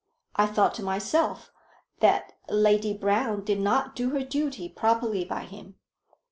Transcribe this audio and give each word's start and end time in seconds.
I 0.35 0.47
thought 0.47 0.73
to 0.77 0.83
myself 0.83 1.51
that 1.99 2.33
Lady 2.49 2.91
Brown 2.91 3.43
did 3.43 3.59
not 3.59 3.95
do 3.95 4.09
her 4.17 4.23
duty 4.23 4.67
properly 4.67 5.23
by 5.25 5.43
him. 5.43 5.75